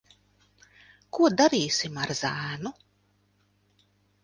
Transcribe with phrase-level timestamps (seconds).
[1.17, 2.73] Ko darīsim ar zēnu?